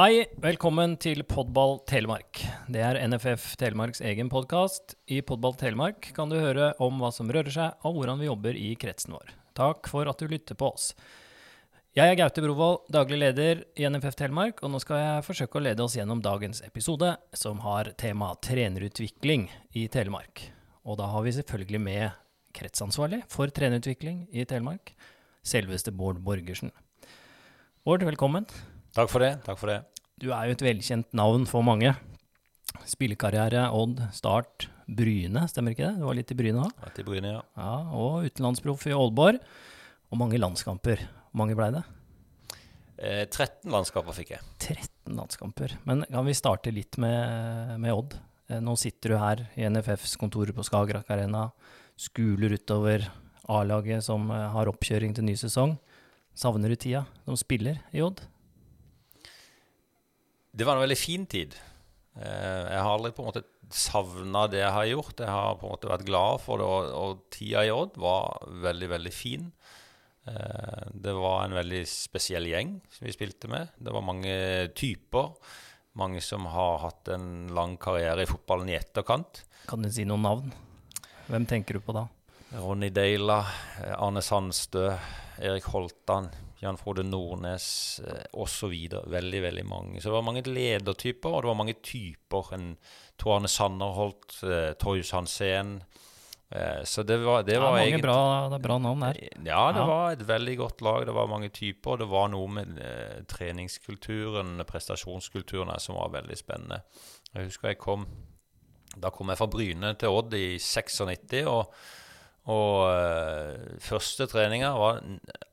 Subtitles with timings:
[0.00, 2.38] Hei, velkommen til Podball Telemark.
[2.72, 4.94] Det er NFF Telemarks egen podkast.
[5.12, 8.56] I Podball Telemark kan du høre om hva som rører seg, og hvordan vi jobber
[8.56, 9.34] i kretsen vår.
[9.58, 10.94] Takk for at du lytter på oss.
[11.98, 15.64] Jeg er Gaute Brovold, daglig leder i NFF Telemark, og nå skal jeg forsøke å
[15.66, 20.46] lede oss gjennom dagens episode, som har tema trenerutvikling i Telemark.
[20.88, 22.08] Og da har vi selvfølgelig med
[22.56, 24.96] kretsansvarlig for trenerutvikling i Telemark,
[25.44, 26.72] selveste Bård Borgersen.
[27.84, 28.48] Bård, velkommen.
[28.94, 29.36] Takk for det.
[29.46, 29.82] takk for det.
[30.20, 31.94] Du er jo et velkjent navn for mange.
[32.86, 36.00] Spillekarriere, Odd, Start, Bryne, stemmer ikke det?
[36.00, 36.74] Du var litt i Bryne òg?
[36.82, 37.40] Ja, i Bryne, ja.
[37.56, 39.40] Ja, og utenlandsproff i Aalborg.
[40.10, 41.00] Og mange landskamper.
[41.30, 41.82] Hvor mange blei det?
[43.00, 44.44] Eh, 13 landskamper fikk jeg.
[44.60, 45.76] 13 landskamper.
[45.88, 48.16] Men kan vi starte litt med, med Odd?
[48.50, 51.46] Eh, Nå sitter du her i NFFs kontorer på Skagerrak Arena,
[52.00, 53.06] skuler utover
[53.50, 55.78] A-laget som eh, har oppkjøring til ny sesong.
[56.36, 58.20] Savner du tida som spiller i Odd?
[60.50, 61.54] Det var en veldig fin tid.
[62.18, 65.20] Eh, jeg har aldri på en måte savna det jeg har gjort.
[65.22, 68.50] Jeg har på en måte vært glad for det, og, og tida i Odd var
[68.66, 69.50] veldig, veldig fin.
[70.26, 73.70] Eh, det var en veldig spesiell gjeng som vi spilte med.
[73.78, 74.34] Det var mange
[74.78, 75.32] typer.
[75.98, 79.44] Mange som har hatt en lang karriere i fotballen i etterkant.
[79.70, 80.52] Kan du si noen navn?
[81.30, 82.08] Hvem tenker du på da?
[82.58, 83.44] Ronny Deila,
[83.94, 84.88] Arne Sandstø,
[85.38, 86.26] Erik Holtan,
[86.60, 88.74] Jan Frode Nordnes eh, osv.
[89.06, 90.00] Veldig, veldig mange.
[90.00, 92.50] Så det var mange ledertyper, og det var mange typer.
[92.56, 92.66] En
[93.20, 95.78] Tor Arne Sannerholt, eh, Torjus Hansen.
[96.50, 99.20] Eh, så det var, det Ja, mange egentlig bra, det bra navn der.
[99.46, 99.86] Ja, det Ja.
[99.86, 101.06] var et veldig godt lag.
[101.06, 101.92] Det var mange typer.
[101.92, 106.82] og Det var noe med eh, treningskulturen, prestasjonskulturen, som var veldig spennende.
[107.34, 108.06] Jeg husker jeg kom
[109.00, 111.72] Da kom jeg fra Bryne til Odd i 96, og,
[112.50, 115.00] og eh, første treninga var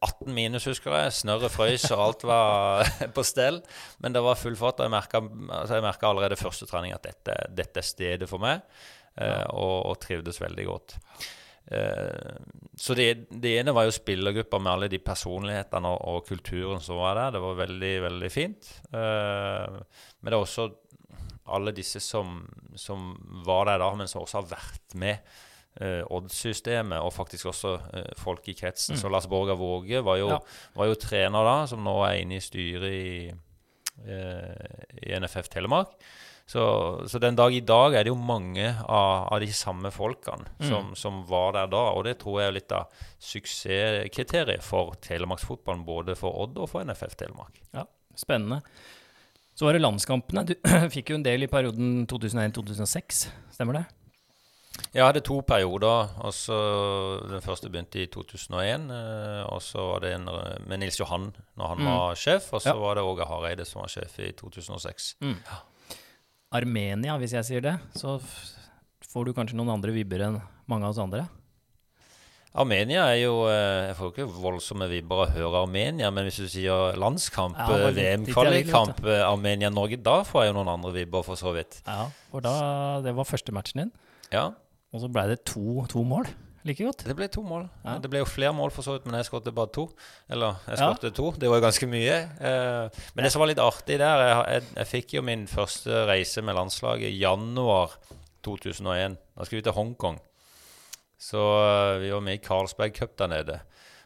[0.02, 1.16] 18 minus, husker jeg.
[1.20, 3.62] Snørret frøys, og alt var på stell.
[4.04, 7.84] Men det var full fart, og jeg merka altså allerede første trening at dette, dette
[7.84, 8.64] er stedet for meg,
[9.20, 10.98] eh, og, og trivdes veldig godt.
[11.68, 12.34] Eh,
[12.80, 17.02] så det, det ene var jo spillergruppa med alle de personlighetene og, og kulturen som
[17.04, 17.38] var der.
[17.38, 18.72] Det var veldig, veldig fint.
[18.92, 20.70] Men det er også
[21.48, 22.42] alle disse som,
[22.76, 23.14] som
[23.46, 25.38] var der da, men som også har vært med
[25.82, 28.98] eh, Odd-systemet, og faktisk også eh, folk i kretsen.
[28.98, 30.40] Så Lars Borgar Våge var jo, Ja.
[30.76, 33.34] var jo trener da, som nå er inne i styret i,
[34.08, 35.94] eh, i NFF Telemark.
[36.48, 36.62] Så,
[37.12, 40.94] så den dag i dag er det jo mange av, av de samme folkene som,
[40.96, 41.82] som var der da.
[41.92, 42.86] Og det tror jeg er litt av
[43.20, 47.60] suksesskriteriet for telemarksfotballen, både for Odd og for NFF Telemark.
[47.76, 47.84] Ja,
[48.16, 48.62] spennende.
[49.58, 50.46] Så var det landskampene.
[50.48, 50.56] Du
[50.96, 53.26] fikk jo en del i perioden 2001-2006,
[53.58, 53.86] stemmer det?
[54.94, 56.10] Jeg hadde to perioder.
[56.24, 56.58] altså
[57.30, 58.90] Den første begynte i 2001.
[58.92, 61.86] eh, Og så var det en eh, med Nils Johan når han Mm.
[61.86, 62.54] var sjef.
[62.54, 62.74] Og så Ja.
[62.80, 65.16] var det Åge Hareide som var sjef i 2006.
[66.52, 68.20] Armenia, hvis jeg sier det, så
[69.12, 71.28] får du kanskje noen andre vibber enn mange av oss andre.
[72.58, 76.38] Armenia er jo eh, Jeg får ikke voldsomme vibber av å høre Armenia, men hvis
[76.42, 81.54] du sier landskamp, Ja, VM-kvalikkamp, Armenia-Norge, da får jeg jo noen andre vibber, for så
[81.54, 81.82] vidt.
[81.86, 83.92] Ja, For da, det var første matchen din,
[84.32, 84.52] Ja,
[84.98, 86.28] og så ble det to, to mål.
[86.68, 87.06] Like godt.
[87.08, 87.70] det ble to mål.
[87.86, 87.94] Ja.
[88.04, 89.86] Det ble jo flere mål, for så vidt, men jeg skåret bare to.
[90.28, 90.90] Eller jeg Ja.
[91.16, 91.30] to.
[91.40, 92.18] Det var jo ganske mye.
[92.44, 96.02] Eh, men det som var litt artig der Jeg, jeg, jeg fikk jo min første
[96.10, 97.96] reise med landslaget i januar
[98.44, 99.16] 2001.
[99.38, 100.20] Da skulle vi til Hongkong.
[101.18, 103.60] Så eh, vi var med i Carlsberg Cup der nede.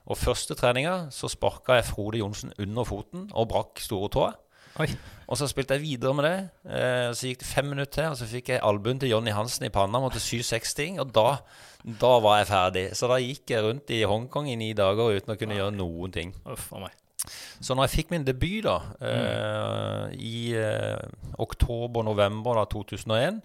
[0.06, 4.34] Og første treninga så sparka jeg Frode Johnsen under foten og brakk storetåa.
[4.80, 4.88] Oi.
[5.32, 6.38] Og så spilte jeg videre med det.
[6.68, 9.66] Eh, så gikk det fem minutter til, og så fikk jeg albuen til Jonny Hansen
[9.68, 10.00] i panna.
[10.04, 11.38] Måtte sy seks ting, og da,
[12.02, 12.86] da var jeg ferdig.
[13.00, 16.12] Så da gikk jeg rundt i Hongkong i ni dager uten å kunne gjøre noen
[16.16, 16.34] ting.
[16.46, 16.96] Uff for meg.
[17.62, 20.98] Så når jeg fikk min debut da, eh, i eh,
[21.40, 23.42] oktober-november 2001,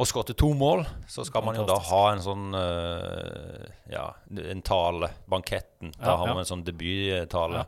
[0.00, 4.04] og skåret to mål, så skal man jo da ha en sånn eh, Ja,
[4.38, 5.10] en tale.
[5.28, 5.90] Banketten.
[5.98, 6.34] Da Ja, har ja.
[6.36, 7.64] man en sånn debuttale.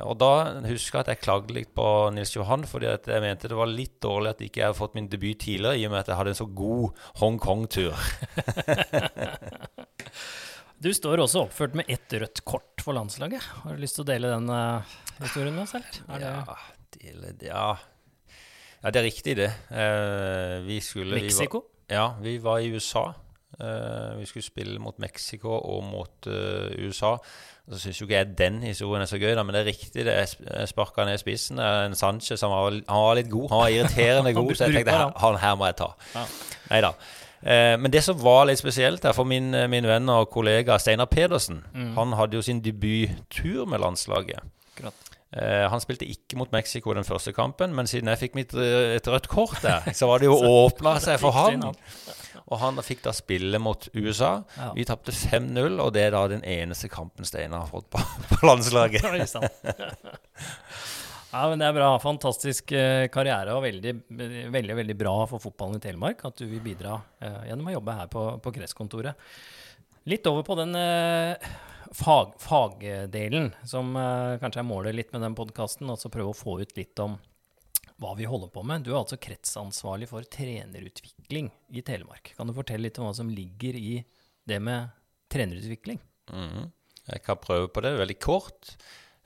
[0.00, 0.28] Og da
[0.64, 1.84] husker jeg at jeg klagde litt på
[2.14, 4.94] Nils Johan, fordi at jeg mente det var litt dårlig at ikke jeg hadde fått
[4.96, 7.94] min debut tidligere, i og med at jeg hadde en så god Hongkong-tur.
[10.80, 13.44] Du står også oppført med ett rødt kort for landslaget.
[13.66, 14.80] Har du lyst til å dele den uh,
[15.18, 15.98] historien med oss, eller?
[16.08, 16.30] Er Ja,
[16.96, 17.64] det, ja.
[18.80, 19.50] ja, det er riktig, det.
[19.68, 21.60] Uh, vi skulle vi var- Mexico?
[21.92, 23.10] Ja, vi var i USA.
[23.60, 27.16] Eh, vi skulle spille mot Mexico og mot eh, USA.
[27.70, 30.04] Så syns jo ikke jeg den historien er så gøy, da, men det er riktig.
[30.08, 31.58] det Jeg, sparka ned spissen.
[31.62, 33.48] Eh, En Sanchez han var, han var litt god.
[33.52, 35.90] Han var irriterende god, så jeg tenkte her, han her må jeg ta.
[36.16, 36.24] Ja.
[36.72, 36.92] Nei da.
[37.40, 41.08] Eh, men det som var litt spesielt her, for min, min venn og kollega Steinar
[41.08, 41.62] Pedersen
[41.96, 44.42] Han hadde jo sin debuttur med landslaget.
[44.74, 45.06] Akkurat.
[45.32, 48.96] Eh, han spilte ikke mot Mexico den første kampen, men siden jeg fikk mitt, eh,
[48.98, 51.62] et rødt kort der, så var det jo åpna seg for han.
[52.50, 54.40] Og han fikk da spille mot USA.
[54.56, 54.72] Ja.
[54.74, 58.02] Vi tapte 5-0, og det er da den eneste kampen Steinar har fått på,
[58.32, 59.06] på landslaget.
[61.30, 61.92] Ja, men Det er bra.
[62.02, 63.92] Fantastisk eh, karriere og veldig,
[64.50, 67.94] veldig veldig bra for fotballen i Telemark at du vil bidra eh, gjennom å jobbe
[68.00, 69.30] her på, på kretskontoret.
[70.10, 71.52] Litt over på den eh,
[71.94, 75.86] fag, fagdelen, som eh, kanskje er målet litt med den podkasten.
[75.94, 77.14] Altså prøve å få ut litt om
[78.00, 78.84] hva vi holder på med.
[78.86, 82.32] Du er altså kretsansvarlig for trenerutvikling i Telemark.
[82.36, 83.98] Kan du fortelle litt om hva som ligger i
[84.48, 84.88] det med
[85.32, 86.00] trenerutvikling?
[86.32, 86.70] Mhm.
[87.10, 88.76] Jeg kan prøve på det veldig kort.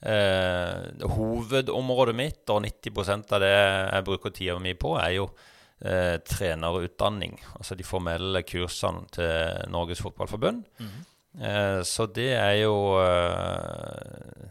[0.04, 5.26] Eh, hovedområdet mitt, og 90% av det jeg bruker tida mi på, er jo
[5.84, 7.38] eh, trenerutdanning.
[7.58, 10.64] Altså de formelle kursene til Norges Fotballforbund.
[11.40, 12.74] eh, så det er jo
[13.04, 14.48] eh,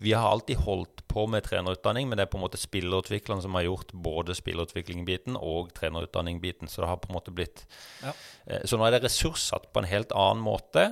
[0.00, 3.54] Vi har alltid holdt på med trenerutdanning, men det er på en måte spillerutviklerne som
[3.54, 6.68] har gjort både spillerutvikling-biten og trenerutdanning-biten.
[6.68, 7.66] Så det har på en måte blitt
[8.02, 8.12] Ja.
[8.46, 10.84] eh, Så nå er det ressurssatt på en helt annen måte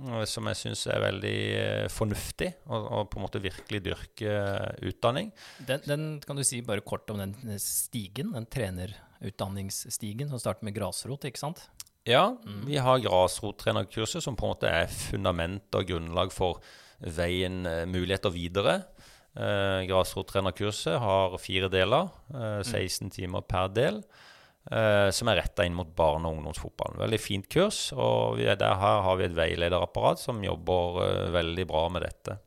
[0.00, 4.32] eh, som jeg syns er veldig eh, fornuftig, å på en måte virkelig dyrke
[4.88, 5.32] utdanning.
[5.66, 10.74] Den, den kan du si bare kort om den stigen, den trenerutdanningsstigen, som starter med
[10.74, 11.68] grasrot, ikke sant?
[12.08, 16.62] Ja, vi har grasrottrenerkurset, som på en måte er fundament og grunnlag for
[17.00, 18.82] veien, eh, muligheter videre.
[19.36, 24.02] Eh, grasrottrenerkurset har fire deler, eh, 16 timer per del,
[24.70, 26.98] eh, som er retta inn mot barne- og ungdomsfotballen.
[26.98, 31.30] Veldig fint kurs, og vi er der her har vi et veilederapparat som jobber eh,
[31.30, 32.38] veldig bra med dette.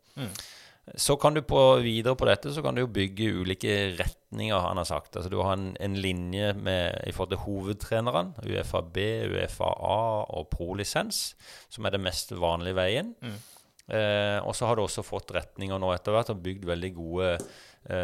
[1.00, 4.76] Så kan du på, videre på dette så kan du jo bygge ulike retninger, han
[4.76, 5.16] har sagt.
[5.16, 8.98] Altså Du har en, en linje med, i forhold til hovedtrenerne, UFAB,
[9.32, 11.36] UFAA og prolisens,
[11.70, 13.16] som er den mest vanlige veien.
[13.90, 17.32] Eh, og så har du også fått retninger nå etter hvert og bygd veldig gode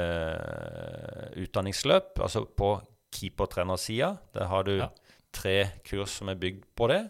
[0.10, 2.20] eh, utdanningsløp.
[2.24, 2.74] Altså på
[3.16, 4.90] keepertrenersida, der har du Ja.
[5.32, 7.10] tre kurs som er bygd på det.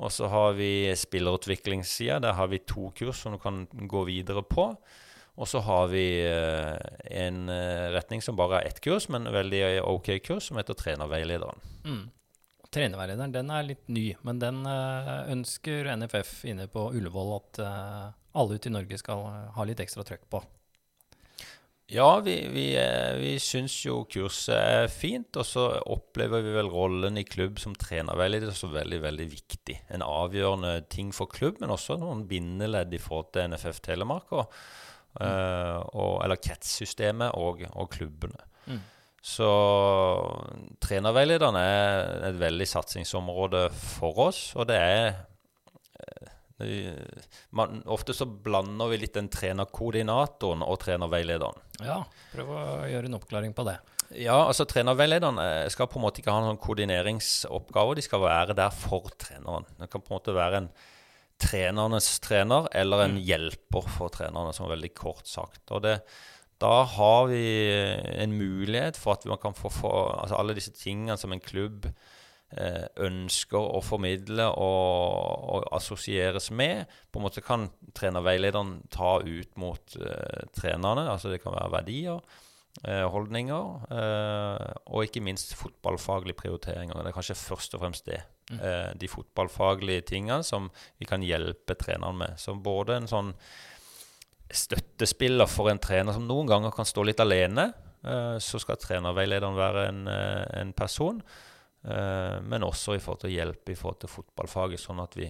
[0.00, 2.20] Og så har vi spillerutviklingssida.
[2.20, 4.76] Der har vi to kurs som du kan gå videre på.
[5.38, 6.78] Og så har vi eh,
[7.10, 11.60] en eh, retning som bare er ett kurs, men veldig ok kurs, som heter trenerveilederen.
[11.84, 12.10] Mm.
[12.78, 18.04] Trenerveilederen den er litt ny, men den eh, ønsker NFF inne på Ullevål at eh,
[18.38, 20.40] alle ute i Norge skal eh, ha litt ekstra trøkk på.
[21.90, 22.66] Ja, vi, vi,
[23.18, 27.74] vi syns jo kurset er fint, og så opplever vi vel rollen i klubb som
[27.74, 29.78] trenerveileder som veldig, veldig viktig.
[29.96, 34.54] En avgjørende ting for klubb, men også noen bindeledd i forhold til NFF Telemark, og,
[35.18, 38.46] eh, og, eller kretssystemet og, og klubbene.
[38.68, 38.84] Mm.
[39.24, 39.48] Så
[40.82, 45.08] trenerveilederen er et veldig satsingsområde for oss, og det er
[45.98, 47.18] eh,
[47.50, 51.66] man, Ofte så blander vi litt den trenerkoordinatoren og trenerveilederen.
[51.82, 53.78] Ja, prøv å gjøre en oppklaring på det.
[54.16, 57.98] Ja, altså Trenerveilederen eh, skal på en måte ikke ha noen koordineringsoppgaver.
[57.98, 59.66] De skal være der for treneren.
[59.76, 60.70] Det kan på en måte være en
[61.38, 65.62] trenernes trener eller en hjelper for trenerne, som er veldig kort sagt.
[65.70, 65.98] Og det,
[66.58, 67.42] da har vi
[68.18, 71.86] en mulighet for at man kan få, få altså alle disse tingene som en klubb
[71.86, 76.90] eh, ønsker å formidle og, og assosieres med.
[77.12, 81.06] På en måte kan trenerveilederen ta ut mot eh, trenerne.
[81.06, 82.18] Altså det kan være verdier,
[82.82, 86.98] eh, holdninger eh, og ikke minst fotballfaglige prioriteringer.
[86.98, 88.24] Det er kanskje først og fremst det.
[88.58, 92.38] Eh, de fotballfaglige tingene som vi kan hjelpe treneren med.
[92.40, 93.34] Som både en sånn
[94.50, 97.68] støttespiller for en trener som noen ganger kan stå litt alene.
[98.04, 101.20] Eh, så skal trenerveilederen være en, eh, en person.
[101.84, 105.28] Eh, men også i forhold til å hjelpe i forhold til fotballfaget, sånn at vi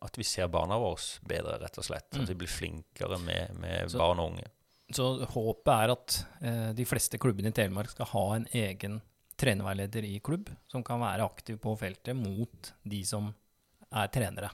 [0.00, 0.96] at vi ser barna våre
[1.26, 2.06] bedre, rett og slett.
[2.16, 4.46] At vi blir flinkere med, med Så- barn og unge.
[4.94, 9.00] Så håpet er at eh, de fleste klubbene i Telemark skal ha en egen
[9.36, 13.34] trenerveileder i klubb, som kan være aktiv på feltet mot de som
[13.90, 14.50] er trenere.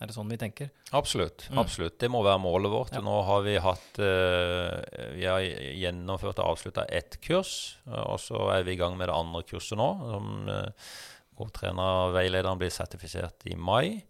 [0.00, 0.70] Er det sånn vi tenker?
[0.96, 1.44] Absolutt.
[1.50, 1.58] Mm.
[1.60, 1.98] absolutt.
[2.00, 2.94] Det må være målet vårt.
[2.96, 3.02] Ja.
[3.04, 4.76] Nå har vi hatt eh,
[5.12, 9.10] Vi har gjennomført og avslutta ett kurs, eh, og så er vi i gang med
[9.10, 9.90] det andre kurset nå.
[10.08, 10.94] Som, eh,
[11.36, 14.06] hvor trenerveilederen blir sertifisert i mai.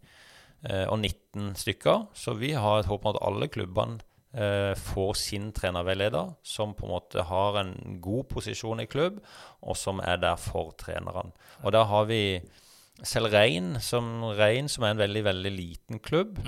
[0.61, 2.03] og 19 stykker.
[2.13, 4.03] Så vi har et håp om at alle klubbene
[4.77, 9.23] får sin trenerveileder, som på en måte har en god posisjon i klubb,
[9.65, 11.33] og som er der for trenerne.
[11.65, 12.21] Og der har vi
[13.07, 16.39] selv Rein, som, Rein, som er en veldig veldig liten klubb,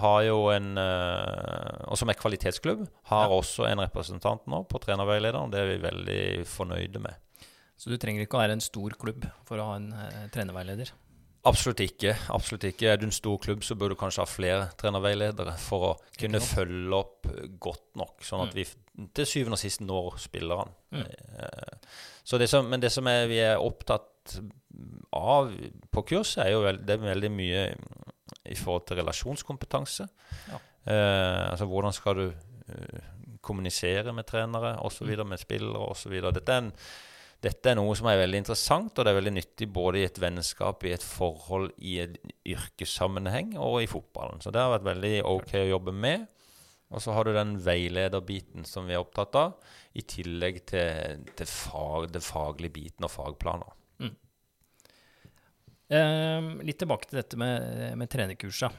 [0.00, 5.52] har jo en eh, Og som er kvalitetsklubb, har også en representant nå på trenerveilederen.
[5.52, 7.44] Det er vi veldig fornøyde med.
[7.78, 10.90] Så du trenger ikke å være en stor klubb for å ha en eh, trenerveileder?
[11.46, 12.16] Absolutt ikke.
[12.34, 12.90] absolutt ikke.
[12.90, 16.42] Er du en stor klubb, så bør du kanskje ha flere trenerveiledere for å kunne
[16.42, 18.66] følge opp eh, godt nok, sånn at vi
[19.14, 20.72] til syvende og sist når spillerne.
[20.90, 21.04] Mm.
[22.26, 24.17] Så det som, men det som er, vi er opptatt
[25.16, 25.50] av
[25.92, 27.66] på kurset, er jo veld, det er veldig mye
[28.48, 30.08] i forhold til relasjonskompetanse.
[30.50, 30.62] Ja.
[30.88, 33.04] Eh, altså hvordan skal du eh,
[33.44, 36.18] kommunisere med trenere osv., med spillere osv.
[36.32, 36.74] Dette er en
[37.38, 40.16] dette er noe som er veldig interessant, og det er veldig nyttig både i et
[40.18, 42.16] vennskap, i et forhold, i en
[42.50, 44.42] yrkessammenheng og i fotballen.
[44.42, 46.26] Så det har vært veldig ok å jobbe med.
[46.90, 49.54] Og så har du den veilederbiten som vi er opptatt av,
[49.94, 53.77] i tillegg til, til fag, det faglige biten og fagplaner.
[55.88, 58.70] Eh, litt tilbake til dette med, med trenerkursa.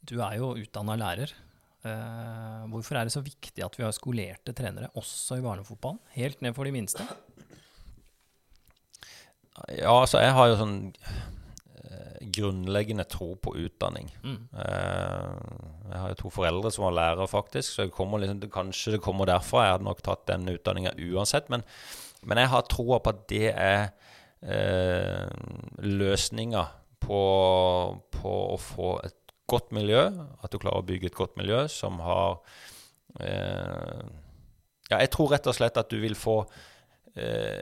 [0.00, 1.32] Du er jo utdanna lærer.
[1.80, 6.00] Eh, hvorfor er det så viktig at vi har skolerte trenere også i barnefotballen?
[6.16, 7.06] Helt ned for de minste?
[9.76, 14.10] Ja, altså jeg har jo sånn eh, grunnleggende tro på utdanning.
[14.24, 14.42] Mm.
[14.50, 15.56] Eh,
[15.92, 19.66] jeg har jo to foreldre som var lærere, faktisk, så liksom, kanskje det kommer derfra.
[19.66, 21.48] Jeg hadde nok tatt den utdanninga uansett.
[21.52, 21.64] Men,
[22.26, 23.92] men jeg har troa på at det er
[24.42, 25.26] eh,
[25.84, 26.64] løsninga
[27.00, 27.22] på,
[28.14, 30.06] på å få et godt miljø.
[30.42, 32.40] At du klarer å bygge et godt miljø som har
[33.20, 34.00] eh,
[34.90, 36.40] Ja, jeg tror rett og slett at du vil få
[37.14, 37.60] eh,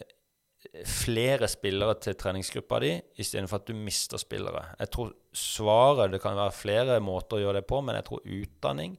[0.88, 4.64] flere spillere til treningsgruppa di istedenfor at du mister spillere.
[4.80, 8.32] Jeg tror svaret Det kan være flere måter å gjøre det på, men jeg tror
[8.38, 8.96] utdanning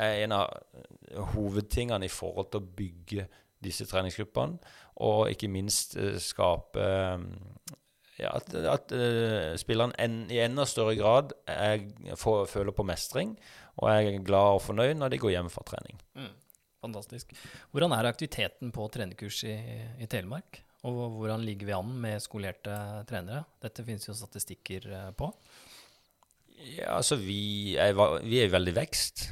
[0.00, 3.26] er en av hovedtingene i forhold til å bygge
[3.60, 4.56] disse treningsgruppene,
[5.00, 7.24] og ikke minst eh, skape eh,
[8.20, 11.86] ja, at, at eh, spilleren en, i enda større grad er,
[12.20, 13.34] får, føler på mestring
[13.80, 16.00] og er glad og fornøyd når de går hjem fra trening.
[16.80, 17.32] Fantastisk.
[17.72, 19.56] Hvordan er aktiviteten på trenerkurs i,
[20.00, 20.62] i Telemark?
[20.88, 22.72] Og hvordan ligger vi an med skolerte
[23.08, 23.42] trenere?
[23.60, 25.28] Dette finnes jo statistikker på.
[26.76, 29.26] Ja, altså vi er, vi er veldig vekst.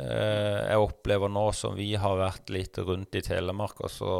[0.00, 4.12] Eh, jeg opplever nå som vi har vært litt rundt i Telemark og så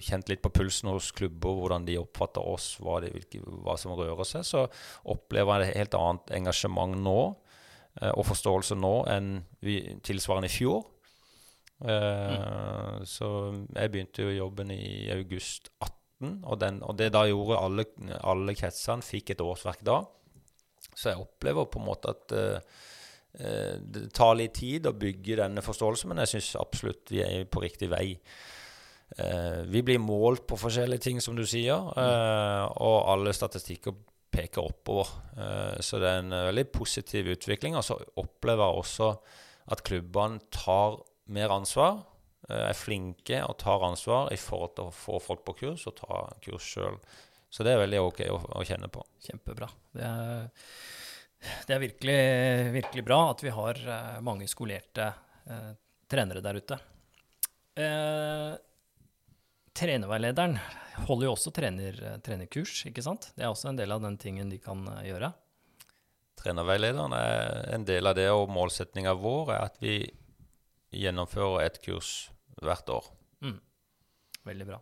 [0.00, 3.12] kjent litt på pulsen hos klubber, hvordan de oppfatter oss, hva, de,
[3.64, 4.64] hva som rører seg, så
[5.12, 7.18] opplever jeg et helt annet engasjement nå
[8.00, 10.88] eh, og forståelse nå enn vi, tilsvarende i fjor.
[11.82, 13.02] Mm.
[13.10, 13.28] Så
[13.74, 17.84] jeg begynte jo jobben i august 18, og, den, og det da gjorde alle,
[18.22, 19.96] alle kretsene, fikk et årsverk da.
[20.94, 23.01] Så jeg opplever på en måte at eh, eh,
[23.32, 27.62] det tar litt tid å bygge denne forståelsen, men jeg syns absolutt vi er på
[27.64, 28.10] riktig vei.
[29.18, 33.96] Eh, vi blir målt på forskjellige ting, som du sier, eh, og alle statistikker
[34.32, 35.10] peker oppover.
[35.36, 37.76] Eh, så det er en eh, veldig positiv utvikling.
[37.76, 39.10] Og så opplever jeg også
[39.72, 42.02] at klubbene tar mer ansvar,
[42.48, 45.98] eh, er flinke og tar ansvar i forhold til å få folk på kurs og
[46.00, 46.98] ta kurs sjøl.
[47.52, 49.04] Så det er veldig ok å, å kjenne på.
[49.26, 49.68] Kjempebra.
[49.92, 50.48] Det er,
[51.68, 52.18] det er virkelig,
[52.74, 55.08] virkelig bra at vi har eh, mange skolerte
[55.46, 55.70] eh,
[56.10, 56.78] trenere der ute.
[57.78, 58.50] Eh,
[59.72, 60.58] trenerveilederen
[61.06, 63.30] holder jo også trener, trenerkurs, ikke sant?
[63.36, 65.32] Det er også en del av den tingen de kan eh, gjøre.
[66.42, 69.96] Trenerveilederen er en del av det, og målsettinga vår er at vi
[70.92, 72.30] gjennomfører et kurs
[72.62, 73.12] hvert år.
[74.42, 74.80] Veldig bra.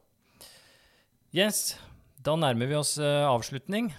[1.36, 1.76] Yes,
[2.24, 3.90] da nærmer vi oss eh, avslutning.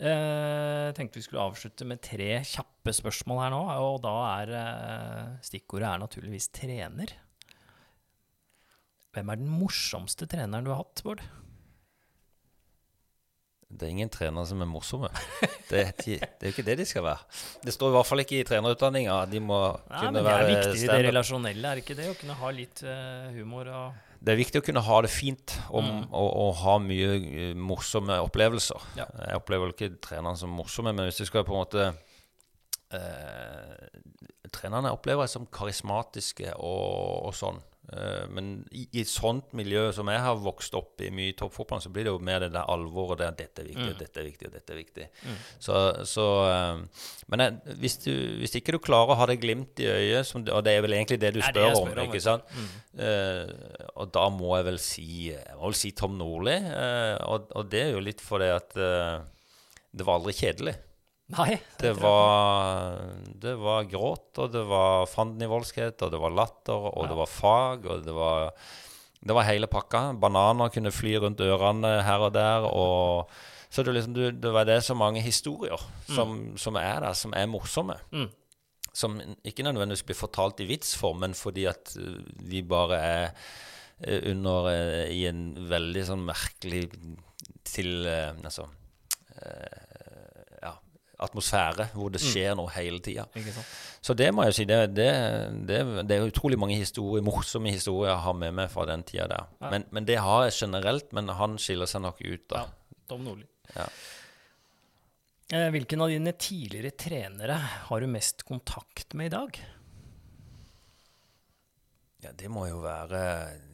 [0.00, 5.26] Eh, tenkte vi skulle avslutte med tre kjappe spørsmål her nå, og da er eh,
[5.44, 7.12] stikkordet er naturligvis trener.
[9.12, 11.20] Hvem er den morsomste treneren du har hatt, Bård?
[13.70, 15.10] Det er ingen trenere som er morsomme.
[15.70, 17.26] Det, er det er jo ikke det de skal være.
[17.62, 19.18] Det står i hvert fall ikke i trenerutdanninga.
[19.30, 22.08] De må Nei, kunne men Det er viktig i det relasjonelle, er ikke det?
[22.10, 25.54] Å kunne ha litt eh, humor og Det er viktig å kunne ha det fint
[25.70, 26.02] og, Mm.
[26.12, 28.82] og, og ha mye eh, morsomme opplevelser.
[28.98, 29.06] Ja.
[29.26, 31.86] Jeg opplever ikke trenerne som morsomme, men hvis du skal på en måte
[32.92, 33.88] eh,
[34.50, 37.60] Trenerne opplever jeg som karismatiske og, og sånn.
[37.90, 41.80] Eh, men i, i sånt miljø som jeg har vokst opp i mye i toppfotball,
[41.82, 43.98] så blir det jo mer det der alvoret der dette er viktig, Mm.
[43.98, 45.06] dette er viktig, og dette er viktig.
[45.58, 49.80] Så, så eh, Men jeg, hvis, du, hvis ikke du klarer å ha det glimt
[49.82, 52.04] i øyet, som, og det er vel egentlig det du spør, det spør, om, om,
[52.06, 52.70] ikke sant sant?
[53.00, 56.56] uh, og da må jeg vel si Jeg må vel si Tom Nordli.
[56.70, 59.18] Uh, og, og det er jo litt fordi at uh,
[59.90, 60.76] det var aldri kjedelig.
[61.30, 61.54] Nei.
[61.78, 62.98] Det det var,
[63.42, 67.86] det var gråt, og det var fandenivoldskhet, og det var latter, og det var fag,
[67.86, 68.52] og det var
[69.20, 70.14] Det var hele pakka.
[70.16, 72.64] Bananer kunne fly rundt ørene her og der.
[72.64, 73.28] og
[73.68, 75.76] Så det, liksom, det var det så mange historier
[76.08, 77.98] som, som er der, som er morsomme.
[78.12, 78.30] Mm.
[78.94, 82.16] Som ikke nødvendigvis blir fortalt i vitsform, men fordi at uh,
[82.48, 83.30] vi bare er
[84.00, 86.88] eh, under eh, i en veldig sånn merkelig
[87.62, 88.66] til eh, Altså
[89.40, 89.79] ja,
[91.24, 93.26] atmosfære hvor det skjer noe hele tida.
[94.00, 95.08] Så det må jeg si, det, det,
[95.68, 99.26] det, det er utrolig mange historier, morsomme historier jeg har med meg fra den tida
[99.30, 99.50] der.
[99.60, 99.72] Ja.
[99.74, 102.64] Men, men det har jeg generelt, men han skiller seg nok ut, da.
[102.64, 103.44] Ja, Tom Nordli.
[103.76, 103.86] Ja.
[105.52, 107.58] Eh, Hvilken av dine tidligere trenere
[107.90, 109.60] har du mest kontakt med i dag?
[112.20, 113.20] Ja, det må jo være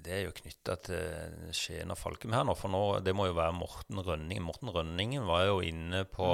[0.06, 2.54] Det er jo knytta til Skien og Falkum her nå.
[2.54, 4.44] For nå, det må jo være Morten Rønningen.
[4.46, 6.28] Morten Rønningen var jo inne på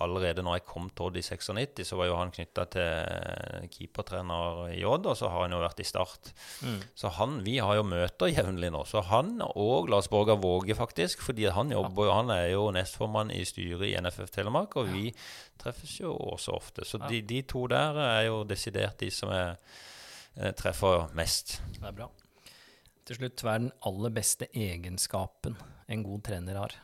[0.00, 4.72] Allerede når jeg kom til Odd i 96, så var jo han knytta til keepertrener
[4.78, 6.32] i Odd, og så har han jo vært i Start.
[6.96, 8.86] Så han, vi har jo møter jevnlig nå.
[8.88, 11.20] Så han og Lars Borger Våge, faktisk.
[11.26, 15.10] fordi han jobber jo, han er jo nestformann i styret i NFF Telemark, og vi
[15.60, 16.88] treffes jo også ofte.
[16.88, 19.58] Så de, de to der er jo desidert de som er
[20.58, 21.58] treffer mest.
[21.76, 22.08] Det er bra.
[23.08, 25.56] Til slutt, hva er den aller beste egenskapen
[25.90, 26.76] en god trener har?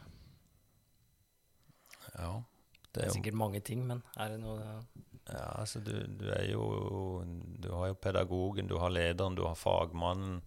[2.16, 4.64] Ja, Det det er er jo sikkert mange ting, men er det noe
[5.26, 7.24] ja, altså du, du er jo
[7.62, 10.42] Du har jo pedagogen, du har lederen, du har fagmannen.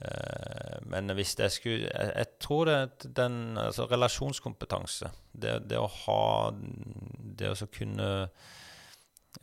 [0.00, 5.10] Eh, men hvis jeg skulle Jeg, jeg tror det er den altså relasjonskompetanse.
[5.32, 8.28] Det, det å ha Det å kunne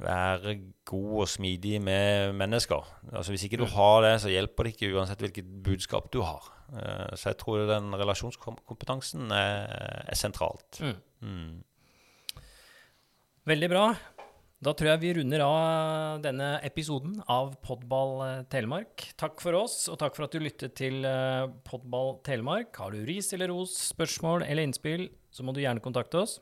[0.01, 2.83] være god og smidig med mennesker.
[3.11, 6.49] Altså Hvis ikke du har det, så hjelper det ikke uansett hvilket budskap du har.
[6.73, 9.71] Eh, så jeg tror den relasjonskompetansen er,
[10.07, 10.81] er sentralt.
[10.81, 10.99] Mm.
[11.21, 12.43] Mm.
[13.45, 13.87] Veldig bra.
[14.65, 19.03] Da tror jeg vi runder av denne episoden av Podball eh, Telemark.
[19.19, 22.71] Takk for oss, og takk for at du lyttet til eh, Podball Telemark.
[22.79, 26.39] Har du ris eller ros, spørsmål eller innspill, så må du gjerne kontakte oss.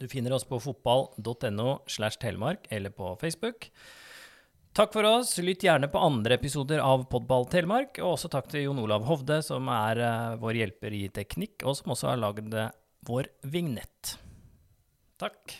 [0.00, 3.70] Du finner oss på fotball.no slash telemark eller på Facebook.
[4.74, 5.36] Takk for oss.
[5.38, 8.00] Lytt gjerne på andre episoder av Podball Telemark.
[8.02, 11.78] Og også takk til Jon Olav Hovde, som er eh, vår hjelper i teknikk, og
[11.78, 12.72] som også har lagd eh,
[13.06, 14.16] vår vignett.
[15.22, 15.54] Takk.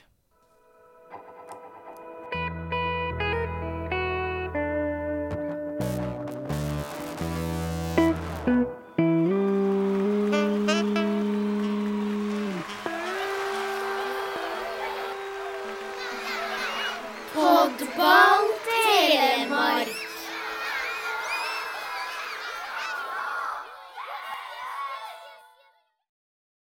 [17.96, 18.23] Podball Telemark.